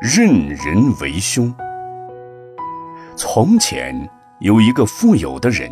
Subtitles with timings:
[0.00, 1.54] 任人为凶。
[3.18, 3.94] 从前
[4.38, 5.70] 有一个富有的人，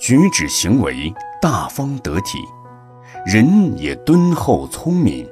[0.00, 2.38] 举止行为大方得体，
[3.24, 5.24] 人也敦厚聪明，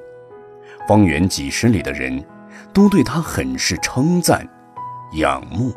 [0.87, 2.25] 方圆几十里的人
[2.73, 4.49] 都对他很是称赞、
[5.15, 5.75] 仰慕。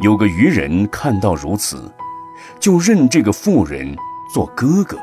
[0.00, 1.90] 有个渔人看到如此，
[2.60, 3.96] 就认这个富人
[4.34, 4.98] 做哥哥。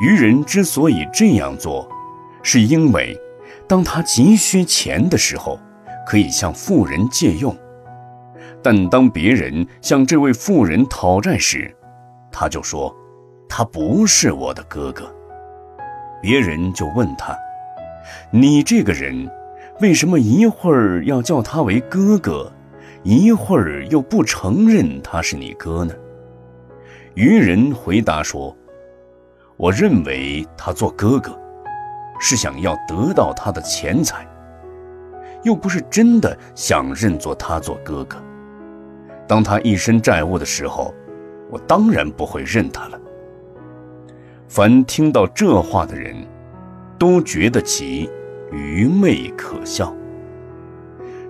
[0.00, 1.86] 渔人之所以这样做，
[2.42, 3.14] 是因为
[3.72, 5.58] 当他急需钱的时候，
[6.06, 7.54] 可以向富人借用；
[8.62, 11.74] 但当别人向这位富人讨债时，
[12.30, 12.94] 他就说
[13.48, 15.10] 他不是我的哥哥。
[16.20, 17.34] 别人就问他
[18.30, 19.26] ：“你这个人，
[19.80, 22.52] 为什么一会儿要叫他为哥哥？”
[23.02, 25.94] 一会儿又不承认他是你哥呢？
[27.14, 28.54] 愚人回答说
[29.56, 31.34] ：“我认为他做哥哥，
[32.22, 34.24] 是想要得到他的钱财，
[35.42, 38.16] 又不是真的想认作他做哥哥。
[39.26, 40.94] 当他一身债务的时候，
[41.50, 42.98] 我当然不会认他了。”
[44.48, 46.14] 凡听到这话的人，
[46.98, 48.08] 都觉得其
[48.52, 49.92] 愚昧可笑。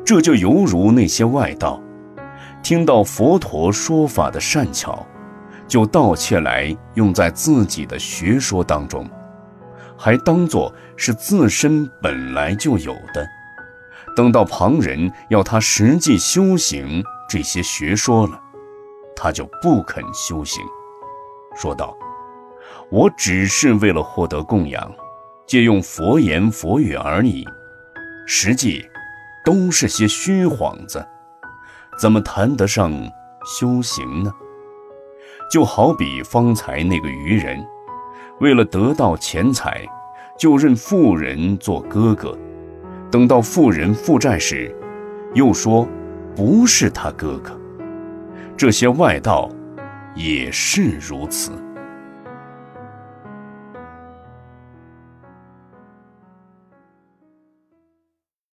[0.05, 1.81] 这就犹如那些外道，
[2.63, 5.07] 听到佛陀说法的善巧，
[5.67, 9.09] 就盗窃来用在自己的学说当中，
[10.03, 13.25] 还当作是自身本来就有的。
[14.17, 18.41] 等到旁人要他实际修行这些学说了，
[19.15, 20.61] 他就不肯修行，
[21.55, 21.97] 说道
[22.91, 24.93] ：“我只是为了获得供养，
[25.47, 27.47] 借用佛言佛语而已，
[28.27, 28.85] 实际。”
[29.45, 31.05] 都是些虚幌子，
[31.99, 32.93] 怎么谈得上
[33.45, 34.33] 修行呢？
[35.51, 37.61] 就好比方才那个愚人，
[38.41, 39.85] 为了得到钱财，
[40.39, 42.37] 就认富人做哥哥；
[43.11, 44.75] 等到富人负债时，
[45.35, 45.87] 又说
[46.35, 47.59] 不是他哥哥。
[48.57, 49.51] 这些外道
[50.15, 51.53] 也是如此。